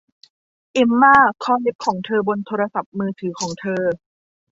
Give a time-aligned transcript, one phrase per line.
[0.73, 3.83] เอมม่าเคาะเล็บของเธอบนโทรศัพท์มือถือของเธอ